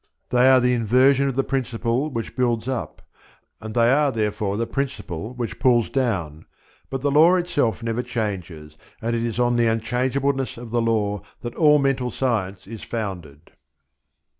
[0.29, 3.03] They are the inversion of the principle which builds up,
[3.61, 6.45] and they are therefore the principle which pulls down;
[6.89, 11.21] but the Law itself never changes, and it is on the unchangeableness of the law
[11.41, 13.51] that all Mental Science is founded.